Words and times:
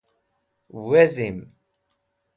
Wezim. 0.89 1.37